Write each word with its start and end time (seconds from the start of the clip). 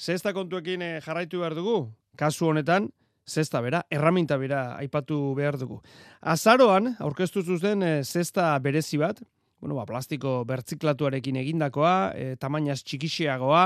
zesta 0.00 0.32
kontuekin 0.32 0.82
eh, 0.82 1.00
jarraitu 1.04 1.42
behar 1.42 1.54
dugu, 1.54 1.76
kasu 2.16 2.48
honetan, 2.48 2.88
zesta 3.28 3.60
bera, 3.60 3.82
erraminta 3.92 4.38
bera 4.40 4.62
aipatu 4.80 5.34
behar 5.36 5.58
dugu. 5.60 5.80
Azaroan, 6.20 6.94
aurkeztu 6.98 7.42
zuzen 7.44 7.82
e, 7.82 7.92
zesta 8.02 8.52
berezi 8.58 8.98
bat, 8.98 9.20
bueno, 9.60 9.76
ba, 9.76 9.84
plastiko 9.86 10.40
bertziklatuarekin 10.48 11.36
egindakoa, 11.42 11.94
e, 12.16 12.36
tamainaz 12.40 12.80
txikixiagoa, 12.82 13.64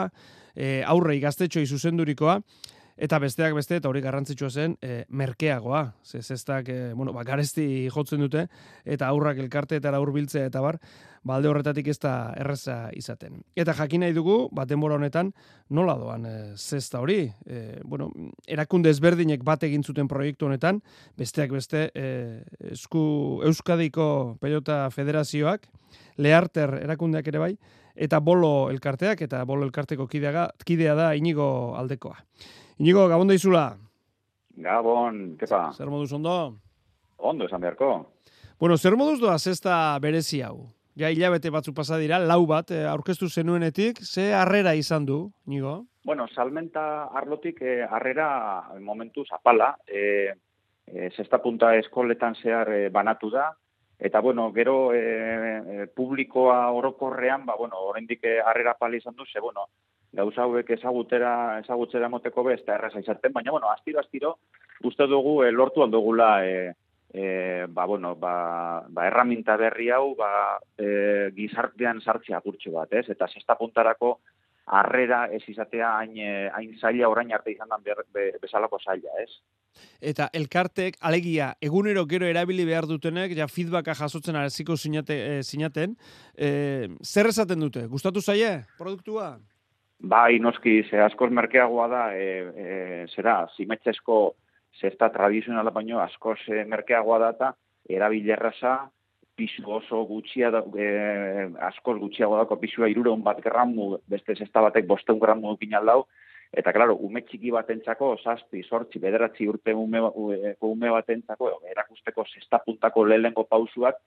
e, 0.54 0.82
aurrei 0.90 1.20
gaztetxoi 1.22 1.64
zuzendurikoa, 1.70 2.40
Eta 2.96 3.18
besteak 3.18 3.56
beste, 3.56 3.80
eta 3.80 3.90
hori 3.90 4.00
garrantzitsua 4.04 4.48
zen, 4.50 4.76
e, 4.80 5.02
merkeagoa. 5.08 5.82
Ze, 6.06 6.22
zestak, 6.22 6.68
e, 6.68 6.92
bueno, 6.94 7.12
ba, 7.12 7.24
garesti 7.26 7.88
jotzen 7.90 8.22
dute, 8.22 8.46
eta 8.84 9.08
aurrak 9.10 9.40
elkarte 9.42 9.80
eta 9.80 9.98
urbiltzea 9.98 10.46
eta 10.46 10.62
bar, 10.62 10.78
balde 11.26 11.48
ba, 11.48 11.54
horretatik 11.54 11.88
ez 11.90 11.98
da 11.98 12.14
erreza 12.38 12.90
izaten. 12.94 13.42
Eta 13.56 13.74
jakin 13.74 14.04
nahi 14.06 14.14
dugu, 14.14 14.48
bat 14.54 14.70
denbora 14.70 14.94
honetan, 14.94 15.32
nola 15.70 15.98
doan 15.98 16.26
e, 16.30 16.34
zesta 16.56 17.02
hori. 17.02 17.24
E, 17.46 17.80
bueno, 17.82 18.12
erakunde 18.46 18.94
ezberdinek 18.94 19.42
bat 19.42 19.66
egin 19.66 19.82
zuten 19.82 20.06
proiektu 20.06 20.46
honetan, 20.46 20.82
besteak 21.18 21.50
beste, 21.50 21.88
e, 21.94 22.44
esku, 22.70 23.40
Euskadiko 23.44 24.36
Pelota 24.40 24.84
Federazioak, 24.94 25.66
Leharter 26.16 26.78
erakundeak 26.84 27.26
ere 27.26 27.42
bai, 27.42 27.54
eta 27.94 28.20
bolo 28.22 28.70
elkarteak, 28.70 29.22
eta 29.26 29.42
bolo 29.44 29.66
elkarteko 29.66 30.06
kidea, 30.06 30.52
kidea 30.64 30.94
da 30.94 31.14
inigo 31.18 31.74
aldekoa. 31.78 32.20
Inigo, 32.78 33.06
gabon 33.06 33.28
da 33.30 33.34
izula? 33.38 33.76
Gabon, 34.58 35.36
kepa? 35.38 35.68
Zer 35.78 35.90
moduz 35.92 36.10
ondo? 36.16 36.56
Ondo, 37.18 37.46
esan 37.46 37.62
beharko. 37.62 37.90
Bueno, 38.58 38.76
zer 38.76 38.96
moduz 38.98 39.20
doa 39.20 39.36
zesta 39.38 39.76
berezi 40.02 40.40
hau? 40.42 40.66
Ja, 40.98 41.10
hilabete 41.10 41.52
batzu 41.54 41.74
pasa 41.74 41.98
dira, 41.98 42.18
lau 42.18 42.40
bat, 42.50 42.72
eh, 42.74 42.84
aurkeztu 42.90 43.28
zenuenetik, 43.28 44.00
ze 44.02 44.32
harrera 44.34 44.74
izan 44.74 45.06
du, 45.06 45.30
Inigo? 45.46 45.84
Bueno, 46.04 46.26
salmenta 46.34 47.04
arlotik 47.14 47.62
eh, 47.62 47.86
harrera 47.86 48.26
momentu 48.80 49.24
zapala, 49.24 49.76
eh, 49.86 50.34
eh, 50.86 51.10
zesta 51.16 51.38
punta 51.42 51.76
eskoletan 51.78 52.34
zehar 52.42 52.72
eh, 52.74 52.88
banatu 52.90 53.30
da, 53.30 53.52
eta 53.98 54.20
bueno, 54.20 54.50
gero 54.52 54.92
eh, 54.92 55.00
eh 55.00 55.86
publikoa 55.94 56.70
orokorrean, 56.70 57.46
ba, 57.46 57.54
bueno, 57.56 57.78
oraindik 57.86 58.24
eh, 58.24 58.40
harrera 58.40 58.74
pala 58.74 58.96
izan 58.96 59.14
du, 59.14 59.26
ze, 59.26 59.40
bueno, 59.40 59.68
gauza 60.14 60.46
hauek 60.46 60.70
ezagutera 60.76 61.58
ezagutzera 61.64 62.08
moteko 62.08 62.44
be 62.46 62.54
eta 62.58 62.78
erraza 62.78 63.02
izaten 63.02 63.32
baina 63.32 63.54
bueno 63.54 63.70
astiro 63.70 64.00
astiro 64.00 64.36
uste 64.84 65.06
dugu 65.10 65.42
e, 65.44 65.50
lortu 65.50 65.82
aldugula 65.82 66.30
e, 66.46 66.72
e, 67.14 67.66
ba 67.68 67.86
bueno 67.86 68.14
ba, 68.16 68.84
ba 68.88 69.06
erraminta 69.06 69.56
berri 69.56 69.90
hau 69.90 70.14
ba 70.18 70.58
e, 70.78 71.30
gizartean 71.36 72.00
sartzea 72.00 72.40
gurtxo 72.44 72.72
bat 72.74 72.92
ez? 72.92 73.08
Eta 73.08 73.28
sexta 73.28 73.54
puntarako 73.58 74.18
harrera 74.66 75.26
ez 75.30 75.42
izatea 75.48 75.90
hain 75.98 76.16
hain 76.56 76.76
zaila 76.80 77.10
orain 77.12 77.32
arte 77.32 77.52
izan 77.52 77.68
dan 77.68 77.84
bezalako 78.42 78.80
zaila 78.82 79.22
ez? 79.22 79.30
Eta 80.00 80.28
elkartek 80.32 80.96
alegia 81.00 81.52
egunero 81.60 82.04
gero 82.06 82.26
erabili 82.26 82.64
behar 82.64 82.86
dutenek 82.86 83.34
ja 83.36 83.48
feedbacka 83.48 83.94
jasotzen 83.98 84.36
araziko 84.36 84.76
sinate, 84.76 85.16
e, 85.38 85.42
sinaten 85.42 85.96
e, 86.36 86.88
zer 87.02 87.30
esaten 87.30 87.60
dute? 87.60 87.86
Gustatu 87.90 88.22
zaie 88.22 88.64
produktua 88.78 89.36
Bai, 90.00 90.38
noski, 90.38 90.82
ze 90.90 91.00
askoz 91.00 91.30
merkeagoa 91.32 91.86
da, 91.88 92.02
e, 92.16 92.24
e, 92.56 93.06
zera, 93.14 93.46
zimetxesko 93.56 94.34
zesta 94.80 95.08
tradizionala 95.14 95.70
baino 95.70 96.00
askoz 96.02 96.38
e, 96.48 96.64
merkeagoa 96.64 97.18
da 97.22 97.30
eta 97.36 97.52
erabilerraza, 97.88 98.74
pisu 99.34 99.64
oso 99.78 100.04
gutxia 100.06 100.50
da, 100.50 100.60
e, 100.76 101.46
askoz 101.70 101.96
gutxiago 102.02 102.36
dako 102.36 102.58
pisua 102.60 102.88
irureun 102.88 103.22
bat 103.22 103.40
gramu, 103.40 103.98
beste 104.08 104.34
zesta 104.34 104.60
batek 104.66 104.86
bosteun 104.86 105.18
gramu 105.22 105.54
dukin 105.54 105.74
aldau, 105.78 106.04
eta, 106.52 106.72
klaro, 106.72 106.98
ume 107.02 107.22
txiki 107.22 107.50
batentzako, 107.54 108.16
zazpi, 108.22 108.62
sortzi, 108.62 109.00
bederatzi 109.02 109.48
urte 109.50 109.74
ume, 109.74 110.02
ume 110.60 110.90
batentzako, 110.90 111.50
erakusteko 111.70 112.26
zesta 112.34 112.60
puntako 112.66 113.06
lehengo 113.06 113.44
pausuak, 113.44 113.98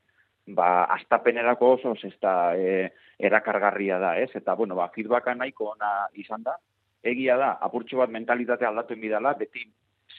ba, 0.48 0.86
astapenerako 0.96 1.74
oso 1.76 1.94
da 2.22 2.56
e, 2.56 2.92
erakargarria 3.20 4.00
da, 4.00 4.18
ez? 4.20 4.30
Eta, 4.36 4.56
bueno, 4.56 4.76
ba, 4.76 4.90
feedbacka 4.96 5.36
nahiko 5.36 5.74
ona 5.74 6.08
izan 6.16 6.44
da. 6.44 6.58
Egia 7.04 7.38
da, 7.38 7.58
apurtxo 7.62 7.98
bat 7.98 8.10
mentalitate 8.10 8.66
aldatu 8.66 8.96
bidala, 8.96 9.34
beti 9.34 9.68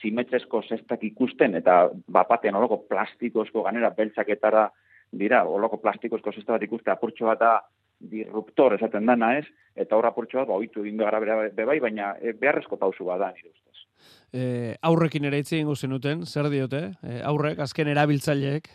simetzesko 0.00 0.62
zestak 0.68 1.02
ikusten, 1.04 1.56
eta 1.58 1.88
bapatean 2.06 2.54
oloko 2.54 2.84
plastikozko 2.88 3.64
ganera 3.66 3.90
beltzaketara 3.90 4.68
dira, 5.10 5.44
oloko 5.44 5.80
plastikozko 5.82 6.32
zesta 6.32 6.54
bat 6.54 6.62
ikuste 6.62 6.92
apurtxo 6.92 7.26
bat 7.26 7.40
da 7.40 7.52
disruptor 7.98 8.76
esaten 8.76 9.06
dana, 9.06 9.32
ez? 9.38 9.46
Eta 9.74 9.96
horra 9.96 10.12
apurtxo 10.12 10.42
bat, 10.42 10.50
ba, 10.50 10.58
oitu 10.60 10.84
egin 10.84 11.00
gara 11.00 11.20
bebai, 11.20 11.80
baina 11.80 12.14
e, 12.20 12.32
beharrezko 12.32 12.78
pausu 12.78 13.08
bat 13.08 13.24
da, 13.24 13.32
nire 13.34 13.50
ustez. 13.50 13.86
E, 14.32 14.76
aurrekin 14.82 15.24
ere 15.24 15.40
itzien 15.42 15.74
zenuten, 15.74 16.24
zer 16.26 16.50
diote? 16.52 16.92
E, 17.02 17.22
aurrek, 17.24 17.58
azken 17.58 17.88
erabiltzaileek? 17.88 18.70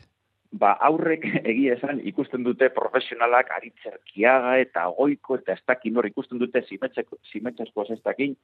Ba, 0.53 0.73
aurrek 0.89 1.25
egia 1.51 1.77
esan 1.77 2.01
ikusten 2.07 2.45
dute 2.45 2.69
profesionalak 2.75 3.51
aritzerkiaga 3.57 4.57
eta 4.63 4.87
goiko 4.97 5.39
eta 5.41 5.57
ez 5.57 5.63
dakin 5.67 5.97
hor 5.97 6.09
ikusten 6.09 6.41
dute 6.41 6.63
zimetxesko 6.69 7.87
ez 7.89 8.01
dakin, 8.03 8.35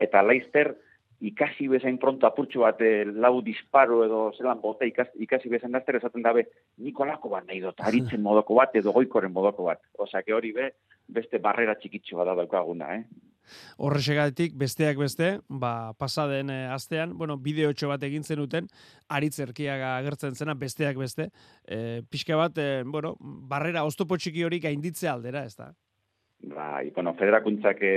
eta 0.00 0.22
laizter 0.26 0.74
ikasi 1.22 1.68
bezain 1.70 1.98
pronto 2.02 2.26
apurtxo 2.26 2.64
bat 2.64 2.80
eh, 2.82 3.04
lau 3.06 3.36
disparo 3.46 4.00
edo 4.04 4.22
zelan 4.34 4.58
bote 4.60 4.88
ikasi, 4.90 5.22
ikasi 5.22 5.52
bezain 5.52 5.72
laster 5.72 6.00
esaten 6.00 6.22
dabe 6.22 6.48
nikolako 6.82 7.30
bat 7.36 7.46
nahi 7.46 7.60
dut, 7.62 7.78
aritzen 7.78 8.22
modoko 8.26 8.58
bat 8.58 8.74
edo 8.76 8.94
goikoren 8.96 9.32
modoko 9.32 9.68
bat. 9.70 9.78
Osa, 10.02 10.22
hori 10.34 10.50
be, 10.56 10.72
beste 11.06 11.38
barrera 11.38 11.76
txikitxo 11.78 12.18
bat 12.18 12.34
daukaguna, 12.42 12.96
eh? 12.96 13.30
Horrexegatik 13.78 14.56
besteak 14.58 14.98
beste, 15.00 15.32
ba 15.48 15.92
pasaden 15.98 16.50
e, 16.50 16.58
astean, 16.72 17.16
bueno, 17.18 17.36
bideotxo 17.42 17.90
bat 17.92 18.02
egin 18.08 18.24
zenuten 18.24 18.68
aritzerkiaga 19.08 19.96
agertzen 19.98 20.34
zena 20.34 20.54
besteak 20.58 20.98
beste, 21.00 21.30
e, 21.66 22.02
pixka 22.10 22.38
bat, 22.38 22.58
e, 22.58 22.82
bueno, 22.84 23.16
barrera 23.20 23.84
oztopo 23.88 24.16
txiki 24.16 24.44
hori 24.44 24.60
gainditze 24.60 25.08
aldera, 25.08 25.44
ez 25.44 25.56
da? 25.56 25.72
Bai, 26.42 26.90
bueno, 26.94 27.14
federakuntzak 27.18 27.82
e, 27.86 27.94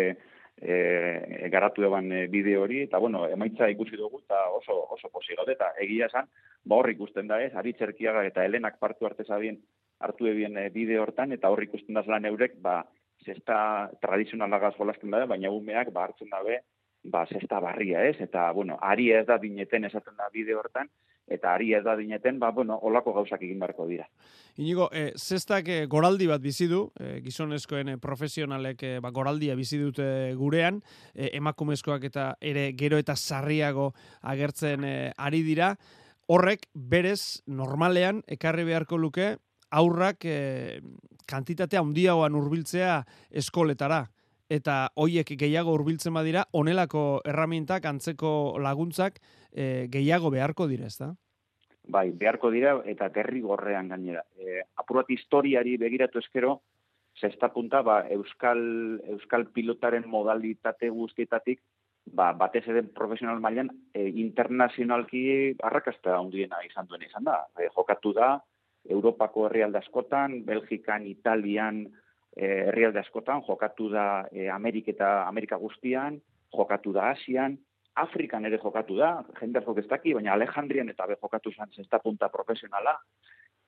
e, 0.58 1.50
garatu 1.52 1.86
eban 1.86 2.12
bideo 2.32 2.66
hori, 2.66 2.84
eta 2.86 3.02
bueno, 3.02 3.26
emaitza 3.30 3.70
ikusi 3.70 3.98
dugu, 3.98 4.22
eta 4.26 4.50
oso, 4.54 4.82
oso 4.98 5.10
posi 5.10 5.34
eta 5.34 5.74
egia 5.82 6.08
esan, 6.08 6.30
ba 6.64 6.76
hor 6.76 6.90
ikusten 6.90 7.28
da 7.28 7.42
ez, 7.42 7.54
aritzerkiaga 7.56 8.26
eta 8.26 8.46
helenak 8.46 8.80
partu 8.80 9.06
artezabien 9.06 9.60
hartu 10.00 10.28
ebien 10.28 10.58
bideo 10.74 11.04
hortan, 11.04 11.32
eta 11.32 11.50
hor 11.50 11.64
ikusten 11.64 11.96
da 11.96 12.04
zelan 12.04 12.26
eurek, 12.26 12.60
ba, 12.62 12.84
zesta 13.26 13.90
tradizionalagaz 14.02 14.76
jolasten 14.78 15.12
da, 15.12 15.26
baina 15.26 15.52
umeak 15.52 15.92
ba 15.94 16.06
hartzen 16.08 16.30
dabe 16.32 16.62
ba 17.04 17.26
zesta 17.30 17.60
barria, 17.60 18.04
ez? 18.06 18.18
Eta 18.22 18.52
bueno, 18.52 18.78
ari 18.82 19.12
ez 19.14 19.26
da 19.28 19.38
dineten 19.38 19.86
esaten 19.86 20.16
da 20.18 20.30
bideo 20.34 20.60
hortan 20.60 20.90
eta 21.28 21.56
ari 21.56 21.74
ez 21.74 21.84
da 21.84 21.96
dineten, 21.98 22.38
ba 22.40 22.52
bueno, 22.52 22.78
olako 22.86 23.14
gauzak 23.16 23.42
egin 23.42 23.60
beharko 23.60 23.88
dira. 23.90 24.06
Inigo, 24.62 24.90
e, 24.94 25.12
zestak 25.18 25.68
e, 25.74 25.78
goraldi 25.90 26.28
bat 26.30 26.42
bizi 26.42 26.68
du, 26.70 26.84
e, 27.02 27.20
gizonezkoen 27.26 27.90
e, 27.90 27.98
profesionalek 28.02 28.84
e, 28.86 28.92
ba, 29.02 29.10
goraldia 29.10 29.56
bizi 29.58 29.80
dute 29.82 30.06
gurean, 30.38 30.82
e, 31.16 31.32
emakumezkoak 31.40 32.06
eta 32.12 32.28
ere 32.42 32.72
gero 32.78 33.02
eta 33.02 33.16
sarriago 33.16 33.92
agertzen 34.22 34.86
e, 34.86 34.96
ari 35.18 35.42
dira. 35.48 35.74
Horrek 36.30 36.70
berez 36.74 37.42
normalean 37.46 38.22
ekarri 38.30 38.66
beharko 38.66 38.98
luke 38.98 39.36
aurrak 39.72 40.26
e, 40.26 40.82
kantitatea 41.28 41.82
handiagoan 41.82 42.36
hurbiltzea 42.36 43.02
eskoletara 43.32 44.06
eta 44.50 44.90
hoiek 45.02 45.32
gehiago 45.40 45.74
hurbiltzen 45.74 46.14
badira 46.14 46.46
honelako 46.54 47.22
erramintak 47.26 47.86
antzeko 47.90 48.58
laguntzak 48.62 49.20
e, 49.52 49.88
gehiago 49.92 50.30
beharko 50.30 50.68
dira, 50.68 50.86
ezta? 50.86 51.16
Bai, 51.88 52.10
beharko 52.12 52.50
dira 52.54 52.80
eta 52.86 53.10
derrigorrean 53.14 53.90
gainera. 53.90 54.24
E, 54.38 54.62
apurat 54.78 55.10
historiari 55.10 55.78
begiratu 55.82 56.22
eskero, 56.22 56.60
zesta 57.20 57.52
punta, 57.54 57.82
ba, 57.82 58.04
euskal, 58.12 58.62
euskal 59.16 59.48
pilotaren 59.54 60.08
modalitate 60.10 60.90
guztietatik, 60.90 61.62
ba, 62.06 62.32
batez 62.38 62.66
eden 62.68 62.90
profesional 62.94 63.40
mailan 63.42 63.70
e, 63.94 64.08
internazionalki 64.26 65.56
arrakasta 65.64 66.18
handiena 66.18 66.62
izan 66.66 66.90
duen 66.90 67.06
izan 67.06 67.26
da. 67.26 67.40
E, 67.58 67.70
jokatu 67.76 68.14
da, 68.18 68.36
Europako 68.90 69.48
herrialde 69.48 69.80
askotan, 69.80 70.44
Belgikan, 70.46 71.06
Italian 71.08 71.86
eh, 72.36 72.68
herrialde 72.70 73.00
askotan, 73.02 73.42
jokatu 73.48 73.90
da 73.90 74.28
eh, 74.32 74.50
Amerika 74.50 74.92
eta 74.92 75.12
Amerika 75.28 75.58
guztian, 75.58 76.20
jokatu 76.56 76.94
da 76.94 77.10
Asian, 77.12 77.58
Afrikan 77.96 78.46
ere 78.46 78.60
jokatu 78.60 78.98
da, 79.00 79.24
jende 79.40 79.62
asko 79.62 79.78
ez 79.80 79.88
daki, 79.88 80.14
baina 80.18 80.34
Alejandrian 80.34 80.92
eta 80.92 81.08
be 81.08 81.16
jokatu 81.22 81.52
zen 81.56 81.72
zesta 81.72 82.00
punta 82.04 82.28
profesionala, 82.30 82.98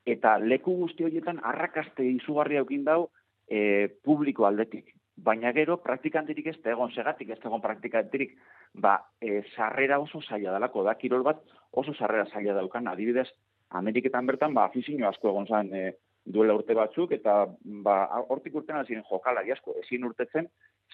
eta 0.06 0.38
leku 0.44 0.76
guzti 0.82 1.08
horietan 1.08 1.40
arrakaste 1.44 2.04
izugarri 2.04 2.60
haukin 2.60 2.84
dau 2.84 3.08
e, 3.48 3.88
publiko 4.04 4.48
aldetik. 4.48 4.94
Baina 5.18 5.54
gero, 5.56 5.80
praktikantirik 5.82 6.52
ez 6.52 6.58
da 6.64 6.74
egon 6.76 6.92
segatik, 6.94 7.32
ez 7.32 7.40
da 7.40 7.48
egon 7.50 7.64
praktikantirik, 7.64 8.36
ba, 8.76 8.98
e, 9.22 9.42
sarrera 9.56 10.00
oso 10.04 10.22
zaila 10.22 10.54
dalako, 10.58 10.84
da, 10.84 10.98
kirol 11.00 11.24
bat 11.24 11.40
oso 11.72 11.96
sarrera 11.96 12.28
zaila 12.28 12.60
daukan, 12.60 12.92
adibidez, 12.92 13.30
Ameriketan 13.70 14.28
bertan, 14.28 14.54
ba, 14.54 14.66
afizio 14.66 15.08
asko 15.08 15.30
egon 15.30 15.48
zen 15.48 15.74
e, 15.76 15.84
duela 16.26 16.56
urte 16.56 16.76
batzuk, 16.76 17.12
eta 17.16 17.46
ba, 17.84 17.98
hortik 18.30 18.56
urtean 18.56 18.86
ziren 18.86 19.04
jokalari 19.10 19.52
asko, 19.52 19.76
ezin 19.84 20.06
urtetzen, 20.08 20.48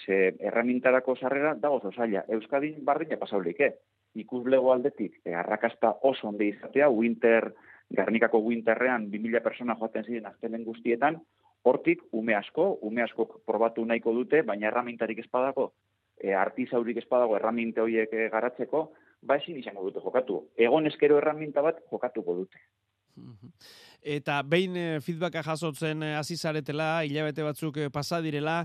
ze 0.06 0.34
erramintarako 0.40 1.16
sarrera 1.16 1.54
dago 1.56 1.82
oso 1.82 1.92
zaila. 1.92 2.24
Euskadin 2.30 2.84
bardina 2.86 3.18
pasaulik, 3.22 3.60
eh? 3.60 3.74
Ikuslego 4.16 4.74
aldetik, 4.74 5.20
e, 5.26 5.34
arrakasta 5.34 5.96
oso 6.02 6.28
onde 6.30 6.50
izatea, 6.50 6.90
winter, 6.90 7.54
garnikako 7.90 8.42
winterrean 8.48 9.10
2000 9.12 9.42
persona 9.46 9.78
joaten 9.80 10.06
ziren 10.06 10.30
aztelen 10.30 10.66
guztietan, 10.66 11.20
hortik 11.64 12.02
ume 12.12 12.36
asko, 12.36 12.78
ume 12.82 13.04
asko 13.04 13.28
probatu 13.46 13.86
nahiko 13.86 14.14
dute, 14.14 14.42
baina 14.42 14.68
erramintarik 14.68 15.22
espadako, 15.24 15.72
e, 16.18 16.34
artizaurik 16.34 16.98
espadago 17.02 17.38
erraminte 17.38 17.82
horiek 17.82 18.14
e, 18.14 18.30
garatzeko, 18.34 18.90
ba 19.28 19.38
ezin 19.42 19.60
izango 19.60 19.84
dute 19.88 20.04
jokatu. 20.04 20.44
Egon 20.58 20.88
eskero 20.90 21.18
erraminta 21.20 21.64
bat 21.66 21.80
jokatuko 21.92 22.36
dute. 22.44 22.62
Eta 24.04 24.40
behin 24.44 24.74
e, 24.76 24.86
feedbacka 25.06 25.44
jasotzen 25.46 26.02
eh, 26.04 26.16
hasi 26.20 26.36
zaretela, 26.36 27.06
hilabete 27.08 27.44
batzuk 27.46 27.78
e, 27.80 27.86
pasa 27.94 28.20
direla, 28.26 28.56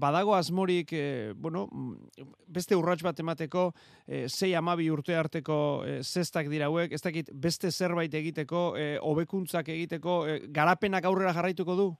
badago 0.00 0.32
asmorik, 0.36 0.94
bueno, 1.36 1.66
mm, 1.66 2.28
beste 2.46 2.78
urrats 2.78 3.02
bat 3.04 3.20
emateko, 3.20 3.66
e, 4.06 4.22
sei 4.28 4.54
amabi 4.54 4.88
urte 4.90 5.18
arteko 5.18 5.58
e, 5.84 5.98
zestak 6.02 6.48
dira 6.48 6.70
hauek, 6.70 6.94
ez 6.94 7.02
dakit 7.04 7.28
beste 7.34 7.70
zerbait 7.70 8.14
egiteko, 8.14 8.64
hobekuntzak 9.10 9.68
egiteko, 9.74 10.22
garapenak 10.54 11.04
aurrera 11.04 11.34
jarraituko 11.36 11.76
du? 11.76 11.90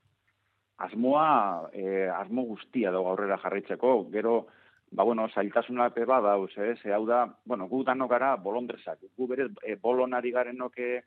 Asmoa, 0.83 1.69
e, 1.77 2.09
asmo 2.11 2.47
guztia 2.49 2.91
dago 2.91 3.13
aurrera 3.13 3.37
jarraitzeko, 3.43 3.93
gero, 4.15 4.47
ba 4.93 5.05
bueno, 5.05 5.27
zailtasuna 5.29 5.91
pe 5.91 6.05
badauz, 6.05 6.53
eh, 6.59 6.77
ze 6.83 6.93
hau 6.93 7.07
da, 7.07 7.27
bueno, 7.45 7.67
gu 7.69 7.83
danok 7.85 8.11
gara 8.11 8.37
bolondresak, 8.37 8.99
gu 9.17 9.27
berez 9.27 9.51
e, 9.63 9.77
bolonari 9.77 10.31
garenoke, 10.31 11.05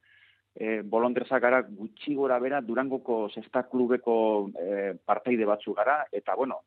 e, 0.55 0.81
bolondrezak 0.81 1.41
gara 1.41 1.61
gutxi 1.61 2.15
gora 2.15 2.39
bera 2.39 2.61
Durangoko 2.61 3.29
zesta 3.29 3.63
klubeko 3.69 4.49
e, 4.57 4.95
parteide 5.05 5.45
batzu 5.45 5.73
gara, 5.73 6.05
eta 6.11 6.35
bueno, 6.35 6.61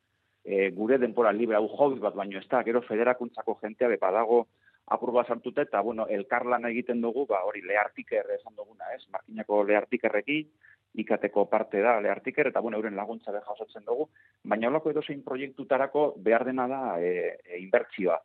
e, 0.45 0.71
gure 0.71 0.99
denpora 0.99 1.33
libre 1.33 1.57
hau 1.57 1.67
hobi 1.67 1.99
bat 2.01 2.15
baino 2.15 2.39
ez 2.39 2.47
da, 2.49 2.63
gero 2.63 2.83
federakuntzako 2.87 3.59
jentea 3.63 3.89
bepa 3.89 4.13
dago 4.15 4.47
apur 4.87 5.13
bat 5.13 5.29
sartute, 5.29 5.67
eta 5.67 5.83
bueno, 5.83 6.07
elkarlan 6.09 6.65
egiten 6.71 7.03
dugu, 7.03 7.27
ba 7.27 7.43
hori 7.45 7.61
lehartiker 7.67 8.31
esan 8.39 8.55
duguna, 8.57 8.95
ez? 8.95 9.03
Markinako 9.13 9.65
lehartikerrekin, 9.69 10.47
ikateko 10.95 11.45
parte 11.51 11.83
da 11.85 12.01
lehartiker, 12.01 12.49
eta 12.49 12.61
bueno, 12.61 12.79
euren 12.79 12.97
laguntza 12.97 13.33
beha 13.33 13.53
osatzen 13.53 13.85
dugu, 13.85 14.09
baina 14.45 14.69
holako 14.69 14.91
edo 14.91 15.03
zein 15.03 15.23
proiektutarako 15.23 16.15
behar 16.17 16.45
dena 16.49 16.67
da 16.69 16.83
e, 17.01 17.39
e, 17.45 17.59
inbertsioa 17.61 18.19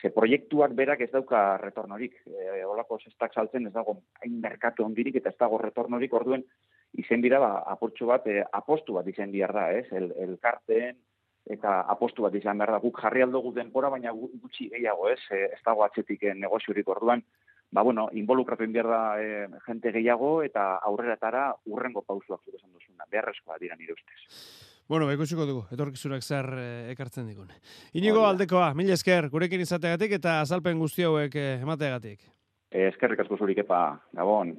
ze 0.00 0.10
proiektuak 0.14 0.74
berak 0.78 1.00
ez 1.00 1.10
dauka 1.10 1.58
retornorik. 1.58 2.14
E, 2.26 2.64
olako 2.64 2.98
zestak 3.02 3.34
saltzen 3.34 3.66
ez 3.66 3.72
dago 3.74 3.96
hain 4.22 4.40
merkatu 4.40 4.84
ondirik 4.84 5.18
eta 5.18 5.32
ez 5.32 5.38
dago 5.38 5.58
retornorik 5.58 6.14
orduen 6.14 6.44
izen 7.02 7.22
dira 7.22 7.40
ba, 7.42 7.50
apurtxo 7.74 8.06
bat, 8.06 8.26
e, 8.26 8.44
apostu 8.52 8.94
bat 8.98 9.06
izen 9.10 9.32
bihar 9.34 9.52
da, 9.54 9.68
ez? 9.72 9.86
El, 9.92 10.12
elkarteen 10.28 10.96
eta 11.48 11.80
apostu 11.88 12.22
bat 12.22 12.34
izan 12.34 12.58
behar 12.60 12.76
da. 12.76 12.82
Guk 12.84 13.00
jarri 13.02 13.24
aldo 13.24 13.42
denpora, 13.56 13.90
baina 13.90 14.12
gutxi 14.12 14.68
gehiago, 14.72 15.08
ez? 15.10 15.20
E, 15.30 15.44
ez 15.56 15.62
dago 15.66 15.84
atzetik 15.84 16.22
e, 16.22 16.34
negoziorik 16.34 16.88
orduan. 16.94 17.24
Ba, 17.70 17.82
bueno, 17.82 18.08
involukratu 18.16 18.64
behar 18.72 18.86
da 18.88 19.02
e, 19.20 19.46
jente 19.66 19.92
gehiago 19.92 20.42
eta 20.42 20.78
aurreratara 20.88 21.50
urrengo 21.66 22.02
pausuak 22.02 22.40
zure 22.44 22.56
esan 22.56 22.72
duzuna. 22.72 23.04
Beharrezkoa 23.10 23.58
dira 23.60 23.76
nire 23.76 23.92
ustez. 23.92 24.20
Bueno, 24.88 25.10
ikusiko 25.12 25.44
dugu, 25.44 25.66
etorkizunak 25.74 26.22
zer 26.24 26.46
eh, 26.56 26.90
ekartzen 26.94 27.26
digun. 27.28 27.50
Inigo 28.00 28.22
aldekoa, 28.24 28.70
mila 28.74 28.94
esker, 28.96 29.28
gurekin 29.28 29.60
izateagatik 29.60 30.14
eta 30.16 30.38
azalpen 30.40 30.80
guzti 30.80 31.04
hauek 31.04 31.36
eh, 31.36 31.58
emateagatik. 31.60 32.24
Eskerrik 32.72 33.20
asko 33.20 33.36
zurik 33.36 33.60
epa, 33.60 33.82
gabon. 34.16 34.54